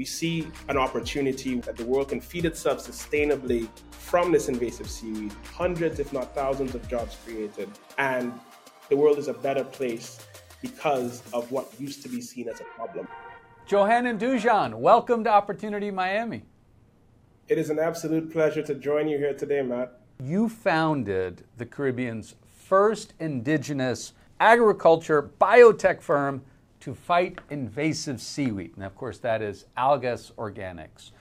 [0.00, 5.30] We see an opportunity that the world can feed itself sustainably from this invasive seaweed,
[5.52, 8.32] hundreds, if not thousands, of jobs created, and
[8.88, 10.18] the world is a better place
[10.62, 13.06] because of what used to be seen as a problem.
[13.66, 16.44] Johanan Dujon, welcome to Opportunity Miami.
[17.48, 20.00] It is an absolute pleasure to join you here today, Matt.
[20.18, 26.40] You founded the Caribbean's first indigenous agriculture biotech firm
[26.80, 28.72] to fight invasive seaweed.
[28.76, 31.12] And of course, that is Algas Organics.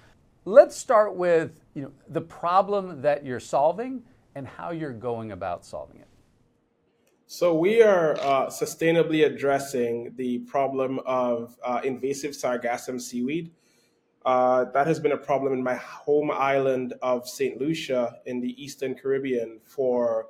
[0.46, 4.04] Let's start with you know, the problem that you're solving
[4.36, 6.08] and how you're going about solving it.
[7.28, 13.52] So, we are uh, sustainably addressing the problem of uh, invasive sargassum seaweed.
[14.26, 17.60] Uh, that has been a problem in my home island of St.
[17.62, 20.28] Lucia in the Eastern Caribbean for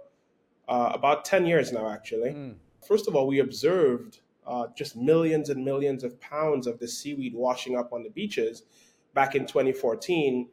[0.68, 2.32] uh, about 10 years now, actually.
[2.32, 2.56] Mm.
[2.86, 7.34] First of all, we observed uh, just millions and millions of pounds of the seaweed
[7.36, 8.64] washing up on the beaches
[9.14, 10.50] back in 2014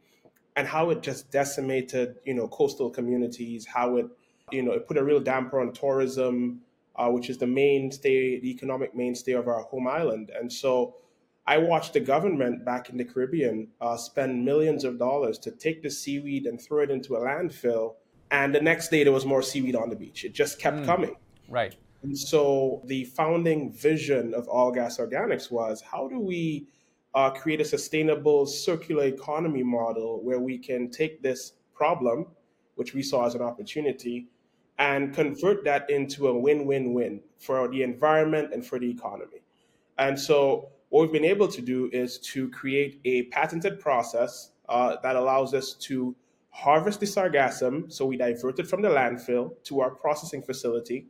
[0.55, 4.05] and how it just decimated you know coastal communities how it
[4.51, 6.61] you know it put a real damper on tourism
[6.95, 10.31] uh, which is the mainstay the economic mainstay of our home island.
[10.39, 10.97] And so
[11.47, 15.81] i watched the government back in the caribbean uh, spend millions of dollars to take
[15.81, 17.95] the seaweed and throw it into a landfill
[18.29, 20.25] and the next day there was more seaweed on the beach.
[20.25, 21.15] It just kept mm, coming.
[21.49, 26.67] Right and so the founding vision of Algas Organics was how do we
[27.15, 32.27] uh, create a sustainable circular economy model where we can take this problem,
[32.75, 34.27] which we saw as an opportunity,
[34.77, 39.41] and convert that into a win win win for the environment and for the economy.
[39.97, 44.97] And so what we've been able to do is to create a patented process uh,
[45.01, 46.15] that allows us to
[46.51, 47.91] harvest the sargassum.
[47.91, 51.07] So we divert it from the landfill to our processing facility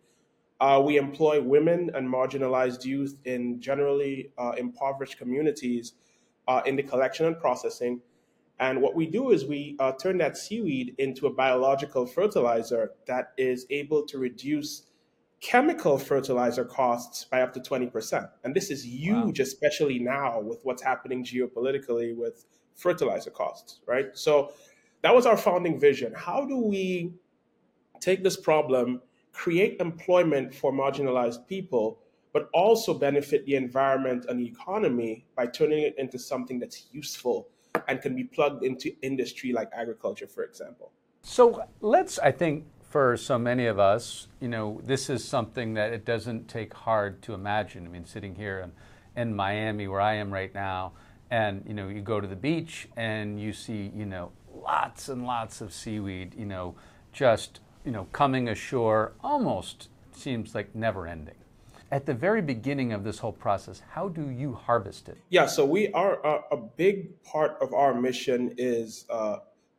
[0.60, 5.94] uh, we employ women and marginalized youth in generally uh, impoverished communities
[6.48, 8.02] uh, in the collection and processing.
[8.60, 13.34] And what we do is we uh, turn that seaweed into a biological fertilizer that
[13.38, 14.84] is able to reduce
[15.42, 18.28] chemical fertilizer costs by up to 20%.
[18.44, 19.44] And this is huge, wow.
[19.44, 22.46] especially now with what's happening geopolitically with
[22.76, 24.08] fertilizer costs, right?
[24.14, 24.54] So
[25.04, 26.14] that was our founding vision.
[26.16, 27.14] How do we
[28.00, 29.02] take this problem?
[29.38, 32.00] Create employment for marginalized people,
[32.34, 37.48] but also benefit the environment and the economy by turning it into something that's useful
[37.88, 40.92] and can be plugged into industry like agriculture, for example.
[41.22, 45.94] So let's, I think, for so many of us, you know, this is something that
[45.94, 47.86] it doesn't take hard to imagine.
[47.86, 50.94] I mean, sitting here in, in Miami, where I am right now,
[51.30, 55.28] and you know, you go to the beach and you see, you know, lots and
[55.28, 56.76] lots of seaweed, you know,
[57.12, 61.36] just you know, coming ashore almost seems like never ending.
[61.90, 65.18] At the very beginning of this whole process, how do you harvest it?
[65.30, 66.20] Yeah, so we are
[66.52, 69.38] a big part of our mission is uh,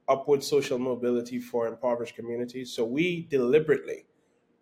[0.08, 2.72] upward social mobility for impoverished communities.
[2.72, 4.06] So we deliberately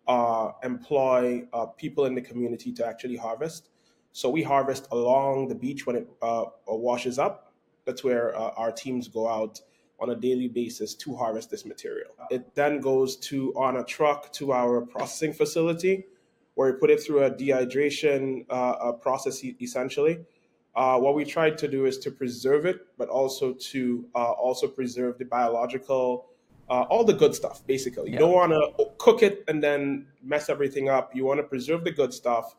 [0.09, 3.69] uh, employ uh, people in the community to actually harvest.
[4.11, 7.53] So we harvest along the beach when it uh, washes up.
[7.85, 9.61] That's where uh, our teams go out
[9.99, 12.11] on a daily basis to harvest this material.
[12.29, 16.05] It then goes to on a truck to our processing facility,
[16.53, 20.19] where we put it through a dehydration uh, a process essentially.
[20.75, 24.67] Uh, what we tried to do is to preserve it, but also to uh, also
[24.67, 26.27] preserve the biological,
[26.69, 27.65] uh, all the good stuff.
[27.65, 28.19] Basically, you yeah.
[28.19, 31.15] don't want to cook it and then mess everything up.
[31.15, 32.55] You want to preserve the good stuff,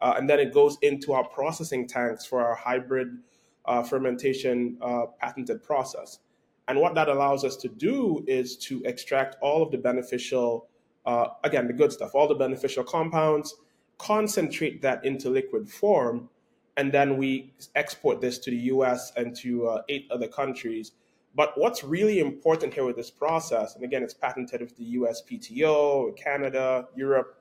[0.00, 3.18] uh, and then it goes into our processing tanks for our hybrid
[3.64, 4.78] uh, fermentation
[5.20, 6.20] patented process.
[6.68, 10.68] And what that allows us to do is to extract all of the beneficial,
[11.04, 13.54] uh, again, the good stuff, all the beneficial compounds,
[13.98, 16.28] concentrate that into liquid form,
[16.76, 20.92] and then we export this to the US and to uh, eight other countries.
[21.34, 26.16] But what's really important here with this process, and again, it's patented with the USPTO,
[26.16, 27.38] Canada, Europe.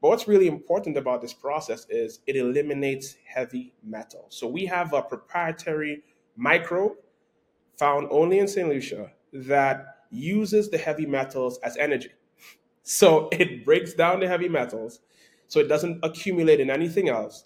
[0.00, 4.26] But what's really important about this process is it eliminates heavy metal.
[4.30, 6.02] So we have a proprietary
[6.36, 6.96] microbe
[7.78, 8.68] found only in St.
[8.68, 12.10] Lucia that uses the heavy metals as energy.
[12.86, 15.00] So it breaks down the heavy metals
[15.48, 17.44] so it doesn't accumulate in anything else.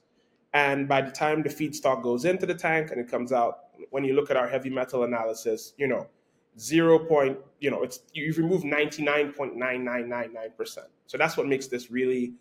[0.52, 3.58] And by the time the feedstock goes into the tank and it comes out,
[3.90, 6.08] when you look at our heavy metal analysis, you know,
[6.58, 10.78] zero point, you know, it's you've removed 99.9999%.
[11.06, 12.32] So that's what makes this really,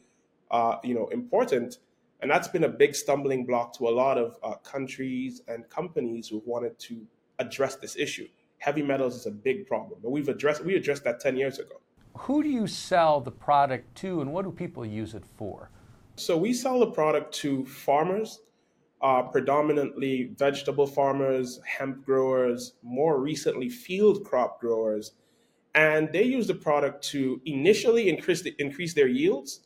[0.49, 1.79] uh, you know, important.
[2.21, 6.29] And that's been a big stumbling block to a lot of uh, countries and companies
[6.29, 7.05] who wanted to
[7.39, 8.27] address this issue.
[8.59, 11.75] Heavy metals is a big problem, but we've addressed we addressed that 10 years ago.
[12.17, 15.69] Who do you sell the product to and what do people use it for?
[16.15, 18.41] So we sell the product to farmers,
[19.01, 25.11] uh, predominantly vegetable farmers, hemp growers, more recently field crop growers,
[25.75, 29.61] and they use the product to initially increase the, increase their yields,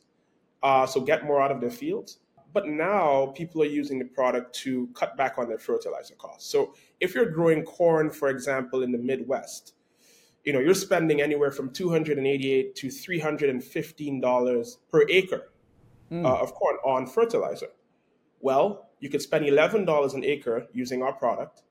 [0.62, 2.18] uh, so get more out of their fields.
[2.52, 6.50] But now people are using the product to cut back on their fertilizer costs.
[6.50, 9.74] So if you're growing corn, for example, in the Midwest,
[10.44, 15.52] you know you're spending anywhere from 288 to 315 dollars per acre
[16.10, 16.24] mm.
[16.24, 17.68] uh, of corn on fertilizer.
[18.40, 21.62] Well, you could spend $11 an acre using our product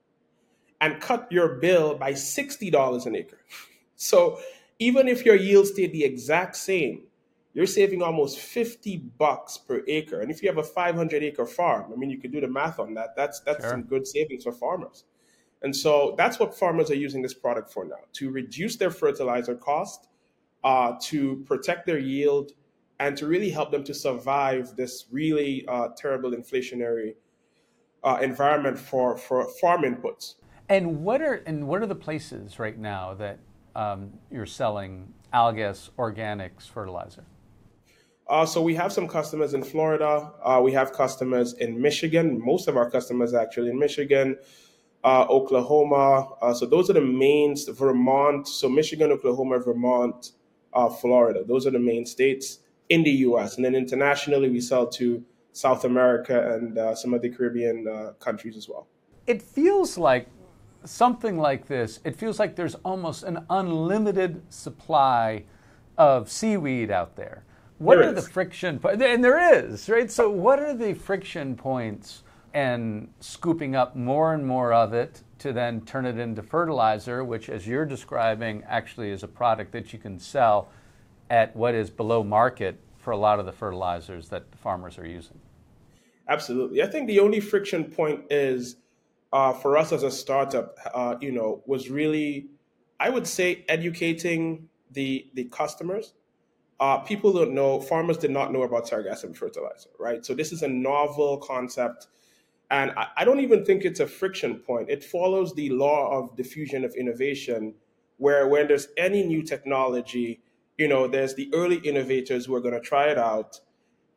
[0.80, 3.38] and cut your bill by $60 an acre.
[3.94, 4.40] So
[4.80, 7.04] even if your yield stayed the exact same,
[7.54, 10.20] you're saving almost 50 bucks per acre.
[10.20, 12.78] And if you have a 500 acre farm, I mean, you could do the math
[12.78, 13.14] on that.
[13.16, 13.70] That's that's sure.
[13.70, 15.04] some good savings for farmers.
[15.62, 19.54] And so that's what farmers are using this product for now to reduce their fertilizer
[19.54, 20.08] cost,
[20.64, 22.52] uh, to protect their yield,
[22.98, 27.14] and to really help them to survive this really uh, terrible inflationary
[28.02, 30.34] uh, environment for, for farm inputs.
[30.68, 33.38] And what are and what are the places right now that
[33.76, 37.24] um, you're selling Algas Organics fertilizer?
[38.32, 40.32] Uh, so we have some customers in Florida.
[40.42, 42.40] Uh, we have customers in Michigan.
[42.42, 44.38] Most of our customers actually in Michigan,
[45.04, 46.30] uh, Oklahoma.
[46.40, 48.48] Uh, so those are the main Vermont.
[48.48, 50.32] So Michigan, Oklahoma, Vermont,
[50.72, 51.44] uh, Florida.
[51.44, 53.56] Those are the main states in the U.S.
[53.56, 58.56] And then internationally, we sell to South America and uh, some of the Caribbean countries
[58.56, 58.88] as well.
[59.26, 60.26] It feels like
[60.84, 62.00] something like this.
[62.02, 65.44] It feels like there's almost an unlimited supply
[65.98, 67.44] of seaweed out there.
[67.82, 68.24] What there are is.
[68.24, 69.02] the friction points?
[69.02, 70.10] And there is, right?
[70.10, 72.22] So, what are the friction points
[72.54, 77.48] and scooping up more and more of it to then turn it into fertilizer, which,
[77.48, 80.68] as you're describing, actually is a product that you can sell
[81.28, 85.40] at what is below market for a lot of the fertilizers that farmers are using.
[86.28, 86.82] Absolutely.
[86.82, 88.76] I think the only friction point is
[89.32, 92.46] uh, for us as a startup, uh, you know, was really,
[93.00, 96.12] I would say, educating the the customers.
[96.82, 100.26] Uh, people don't know, farmers did not know about sargassum fertilizer, right?
[100.26, 102.08] So this is a novel concept.
[102.72, 104.90] And I, I don't even think it's a friction point.
[104.90, 107.74] It follows the law of diffusion of innovation,
[108.16, 110.42] where when there's any new technology,
[110.76, 113.60] you know, there's the early innovators who are going to try it out.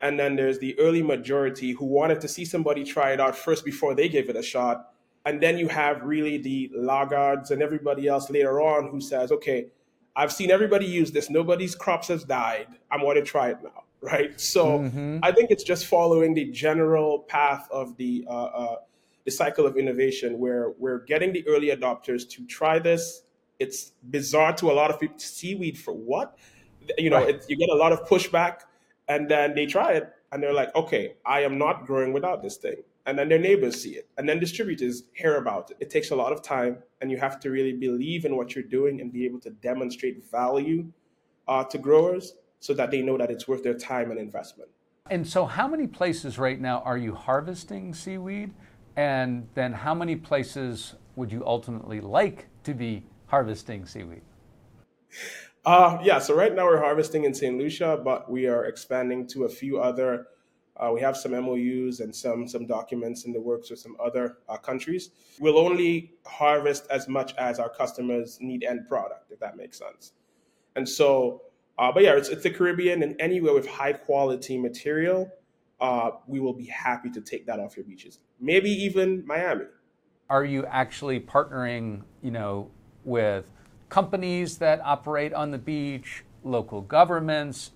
[0.00, 3.64] And then there's the early majority who wanted to see somebody try it out first
[3.64, 4.90] before they gave it a shot.
[5.24, 9.66] And then you have really the laggards and everybody else later on who says, okay,
[10.16, 11.28] I've seen everybody use this.
[11.28, 12.68] Nobody's crops has died.
[12.90, 13.70] I'm going to try it now.
[14.02, 14.38] Right.
[14.38, 15.18] So mm-hmm.
[15.22, 18.76] I think it's just following the general path of the, uh, uh,
[19.24, 23.22] the cycle of innovation where we're getting the early adopters to try this.
[23.58, 25.18] It's bizarre to a lot of people.
[25.18, 26.38] Seaweed for what?
[26.98, 27.30] You know, right.
[27.30, 28.60] it, you get a lot of pushback
[29.08, 32.58] and then they try it and they're like, okay, I am not growing without this
[32.58, 32.76] thing.
[33.06, 34.08] And then their neighbors see it.
[34.18, 35.76] And then distributors hear about it.
[35.80, 38.64] It takes a lot of time and you have to really believe in what you're
[38.64, 40.92] doing and be able to demonstrate value
[41.46, 44.70] uh, to growers so that they know that it's worth their time and investment.
[45.08, 48.52] And so, how many places right now are you harvesting seaweed?
[48.96, 54.22] And then, how many places would you ultimately like to be harvesting seaweed?
[55.64, 57.56] Uh, yeah, so right now we're harvesting in St.
[57.58, 60.26] Lucia, but we are expanding to a few other.
[60.78, 64.38] Uh, we have some MOUs and some some documents in the works with some other
[64.48, 65.10] uh, countries.
[65.40, 70.12] We'll only harvest as much as our customers need end product, if that makes sense.
[70.74, 71.42] And so,
[71.78, 75.30] uh, but yeah, it's, it's the Caribbean and anywhere with high quality material,
[75.80, 78.18] uh, we will be happy to take that off your beaches.
[78.38, 79.64] Maybe even Miami.
[80.28, 82.70] Are you actually partnering, you know,
[83.04, 83.46] with
[83.88, 87.72] companies that operate on the beach, local governments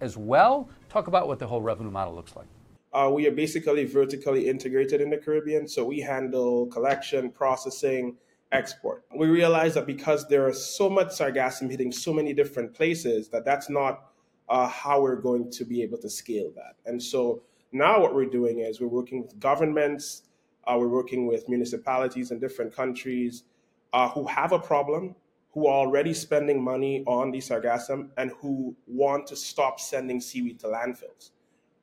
[0.00, 0.68] as well.
[0.92, 2.44] Talk about what the whole revenue model looks like.
[2.92, 8.14] Uh, we are basically vertically integrated in the Caribbean, so we handle collection, processing,
[8.52, 9.02] export.
[9.16, 13.46] We realize that because there is so much sargassum hitting so many different places, that
[13.46, 14.10] that's not
[14.50, 16.74] uh, how we're going to be able to scale that.
[16.84, 20.24] And so now what we're doing is we're working with governments,
[20.66, 23.44] uh, we're working with municipalities in different countries
[23.94, 25.16] uh, who have a problem
[25.52, 30.58] who are already spending money on the sargassum and who want to stop sending seaweed
[30.58, 31.30] to landfills,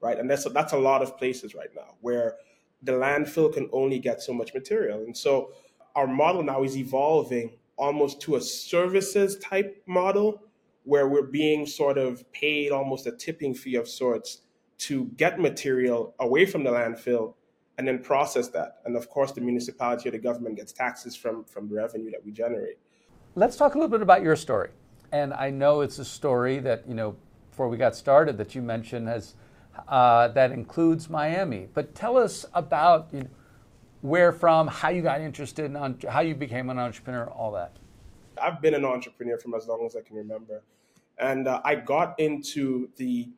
[0.02, 0.18] right?
[0.18, 2.38] And that's a, that's a lot of places right now where
[2.82, 5.00] the landfill can only get so much material.
[5.04, 5.54] And so
[5.96, 10.42] our model now is evolving almost to a services type model
[10.84, 14.42] where we're being sort of paid almost a tipping fee of sorts
[14.80, 17.36] to get material away from the landfill
[17.78, 18.80] and then process that.
[18.86, 22.26] And of course, the municipality or the government gets taxes from, from the revenue that
[22.26, 22.78] we generate.
[23.36, 24.70] Let's talk a little bit about your story.
[25.12, 27.16] And I know it's a story that, you know,
[27.50, 29.36] before we got started that you mentioned has
[29.88, 31.68] uh, that includes Miami.
[31.74, 33.30] But tell us about you know,
[34.02, 37.78] where from, how you got interested in, how you became an entrepreneur, all that.
[38.42, 40.64] I've been an entrepreneur from as long as I can remember,
[41.18, 43.30] and uh, I got into the,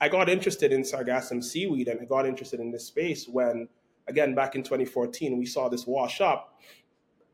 [0.00, 3.68] I got interested in sargassum seaweed, and I got interested in this space when,
[4.06, 6.58] again, back in 2014, we saw this wash up.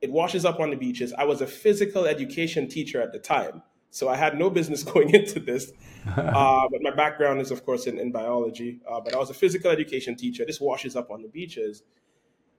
[0.04, 1.14] It washes up on the beaches.
[1.16, 5.14] I was a physical education teacher at the time, so I had no business going
[5.14, 5.73] into this.
[6.06, 8.80] uh, but my background is, of course, in, in biology.
[8.87, 10.44] Uh, but I was a physical education teacher.
[10.44, 11.84] This washes up on the beaches.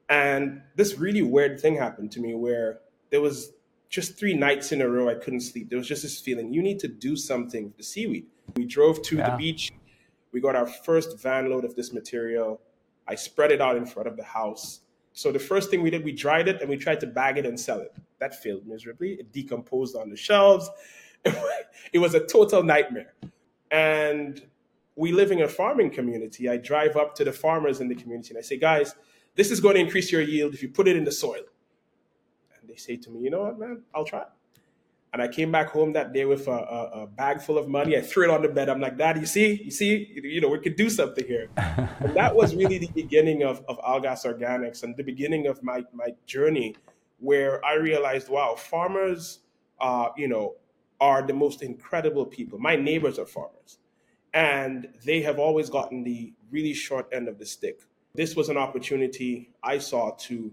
[0.10, 2.80] And this really weird thing happened to me where
[3.12, 3.52] there was
[3.90, 5.70] just three nights in a row I couldn't sleep.
[5.70, 8.26] There was just this feeling you need to do something with the seaweed.
[8.56, 9.30] We drove to yeah.
[9.30, 9.72] the beach.
[10.32, 12.60] We got our first van load of this material.
[13.08, 14.82] I spread it out in front of the house.
[15.16, 17.46] So the first thing we did, we dried it and we tried to bag it
[17.46, 17.96] and sell it.
[18.20, 19.14] That failed miserably.
[19.14, 20.70] It decomposed on the shelves.
[21.94, 23.14] it was a total nightmare.
[23.72, 24.46] And
[24.98, 26.50] we live in a farming community.
[26.50, 28.94] I drive up to the farmers in the community and I say, guys,
[29.36, 31.44] this is going to increase your yield if you put it in the soil.
[32.60, 34.26] And they say to me, you know what, man, I'll try.
[35.16, 37.96] And I came back home that day with a, a, a, bag full of money.
[37.96, 38.68] I threw it on the bed.
[38.68, 41.48] I'm like, Dad, you see, you see, you know, we could do something here.
[41.56, 45.86] and that was really the beginning of, of Algas Organics and the beginning of my,
[45.94, 46.76] my journey
[47.20, 49.40] where I realized, wow, farmers,
[49.80, 50.56] uh, you know,
[51.00, 52.60] are the most incredible people.
[52.60, 53.78] My neighbors are farmers,
[54.34, 57.84] and they have always gotten the really short end of the stick.
[58.16, 60.52] This was an opportunity I saw to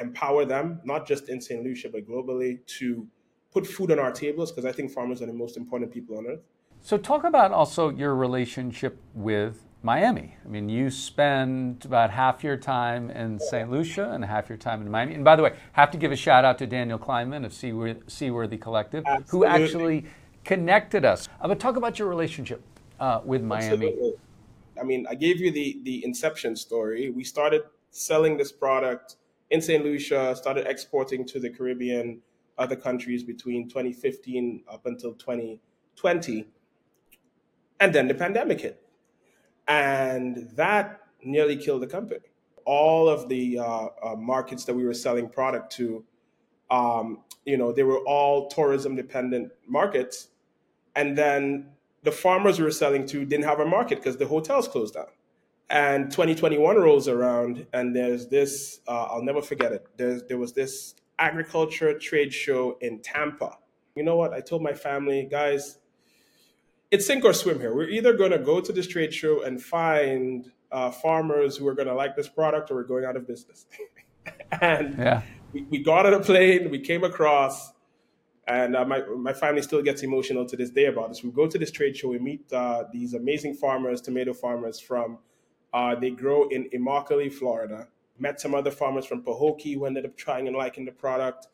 [0.00, 1.62] empower them, not just in St.
[1.62, 3.06] Lucia, but globally, to
[3.52, 6.26] put food on our tables because I think farmers are the most important people on
[6.26, 6.40] earth.
[6.82, 10.36] So, talk about also your relationship with Miami.
[10.44, 13.70] I mean, you spend about half your time in St.
[13.70, 15.14] Lucia and half your time in Miami.
[15.14, 18.00] And by the way, have to give a shout out to Daniel Kleinman of Seaworthy,
[18.06, 19.30] Seaworthy Collective, Absolutely.
[19.30, 20.04] who actually
[20.44, 21.28] connected us.
[21.40, 22.62] Uh, but talk about your relationship
[22.98, 23.88] uh, with Miami.
[23.88, 24.12] Absolutely.
[24.80, 27.10] I mean, I gave you the the inception story.
[27.10, 29.16] We started selling this product
[29.50, 29.84] in St.
[29.84, 32.20] Lucia, started exporting to the Caribbean,
[32.60, 36.46] other countries between 2015 up until 2020.
[37.80, 38.82] And then the pandemic hit
[39.70, 42.26] and that nearly killed the company.
[42.64, 46.04] All of the uh, uh, markets that we were selling product to,
[46.70, 50.28] um, you know, they were all tourism dependent markets,
[50.96, 51.70] and then
[52.02, 55.06] the farmers we were selling to didn't have a market because the hotels closed down.
[55.70, 59.86] And 2021 rolls around, and there's this, uh, I'll never forget it.
[59.96, 63.58] There's, there was this agriculture trade show in Tampa.
[63.94, 64.32] You know what?
[64.32, 65.78] I told my family, guys,
[66.90, 67.74] it's sink or swim here.
[67.74, 71.74] We're either going to go to this trade show and find uh, farmers who are
[71.74, 73.66] going to like this product, or we're going out of business.
[74.60, 75.22] and yeah.
[75.52, 77.72] we, we got on a plane, we came across,
[78.46, 81.22] and uh, my, my family still gets emotional to this day about this.
[81.22, 85.18] We go to this trade show, we meet uh, these amazing farmers, tomato farmers from,
[85.72, 87.88] uh, they grow in Immokalee, Florida.
[88.20, 91.48] Met some other farmers from Pahokee who ended up trying and liking the product.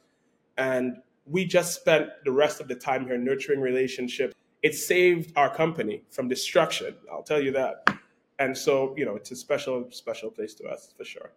[0.58, 4.34] And we just spent the rest of the time here nurturing relationships
[4.66, 6.96] it saved our company from destruction.
[7.12, 7.88] I'll tell you that.
[8.40, 11.30] And so, you know, it's a special, special place to us for sure.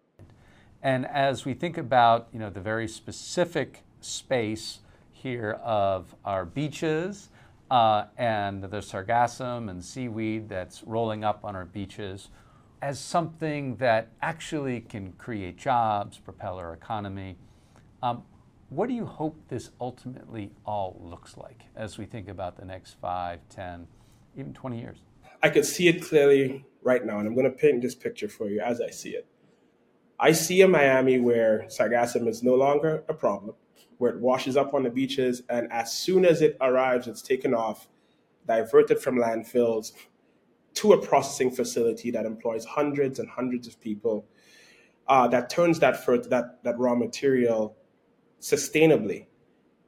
[0.81, 4.79] And as we think about, you know, the very specific space
[5.12, 7.29] here of our beaches
[7.69, 12.29] uh, and the sargassum and seaweed that's rolling up on our beaches,
[12.81, 17.38] as something that actually can create jobs, propel our economy.
[18.01, 18.24] Um,
[18.69, 22.95] what do you hope this ultimately all looks like as we think about the next
[23.01, 23.88] five, ten,
[24.38, 25.00] even 20 years?
[25.41, 28.50] I could see it clearly right now, and I'm going to paint this picture for
[28.50, 29.27] you as I see it.
[30.19, 33.55] I see a Miami where sargassum is no longer a problem,
[33.98, 37.53] where it washes up on the beaches, and as soon as it arrives, it's taken
[37.53, 37.88] off,
[38.45, 39.93] diverted from landfills
[40.75, 44.25] to a processing facility that employs hundreds and hundreds of people,
[45.07, 47.75] uh, that turns that, that, that raw material
[48.39, 49.25] sustainably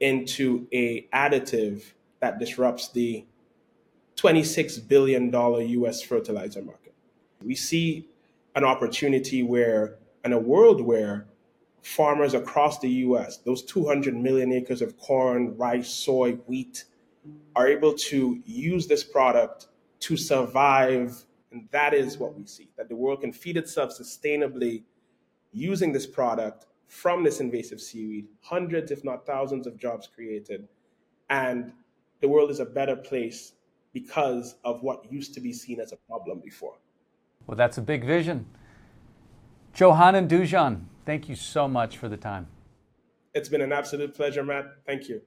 [0.00, 3.24] into a additive that disrupts the
[4.16, 6.94] 26 billion dollar US fertilizer market.
[7.42, 8.08] We see
[8.54, 11.26] an opportunity where in a world where
[11.82, 16.84] farmers across the US, those 200 million acres of corn, rice, soy, wheat
[17.56, 19.68] are able to use this product
[20.02, 24.82] to survive and that is what we see that the world can feed itself sustainably
[25.52, 30.68] using this product from this invasive seaweed, hundreds, if not thousands, of jobs created.
[31.30, 31.72] And
[32.20, 33.52] the world is a better place
[33.92, 36.74] because of what used to be seen as a problem before.
[37.46, 38.46] Well, that's a big vision.
[39.72, 42.46] Johanan Dujon, thank you so much for the time.
[43.34, 44.66] It's been an absolute pleasure, Matt.
[44.86, 45.22] Thank you.